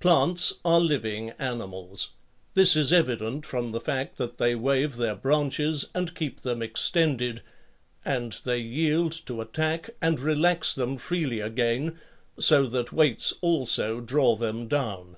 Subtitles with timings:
[0.00, 2.08] Plants are living animals;
[2.54, 7.40] this is evident from the fact that they wave their branches and keep them extended,
[8.04, 11.96] and they yield to attack and relax them freely again,
[12.40, 15.16] so that weights also draw them down.